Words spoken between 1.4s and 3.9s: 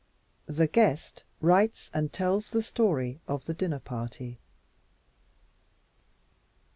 WRITES AND TELLS THE STORY OF THE DINNER